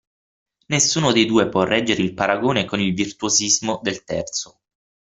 [0.65, 4.61] Nessuno dei due può reggere il paragone con il virtuosismo del terzo.